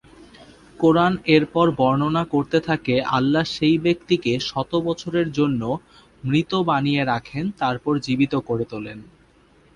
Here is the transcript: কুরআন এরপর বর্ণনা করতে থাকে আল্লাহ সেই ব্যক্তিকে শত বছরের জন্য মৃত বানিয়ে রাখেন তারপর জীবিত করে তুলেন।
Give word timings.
কুরআন 0.79 1.13
এরপর 1.27 1.65
বর্ণনা 1.77 2.23
করতে 2.25 2.57
থাকে 2.59 2.95
আল্লাহ 3.17 3.43
সেই 3.55 3.75
ব্যক্তিকে 3.77 4.31
শত 4.49 4.71
বছরের 4.87 5.27
জন্য 5.31 5.61
মৃত 6.23 6.51
বানিয়ে 6.69 7.01
রাখেন 7.05 7.45
তারপর 7.59 7.93
জীবিত 8.05 8.33
করে 8.47 8.65
তুলেন। 8.65 8.99